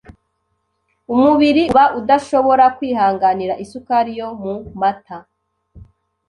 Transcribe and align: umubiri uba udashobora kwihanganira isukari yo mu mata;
umubiri 1.13 1.63
uba 1.71 1.85
udashobora 1.99 2.65
kwihanganira 2.77 3.53
isukari 3.63 4.11
yo 4.19 4.29
mu 4.41 4.55
mata; 4.79 5.17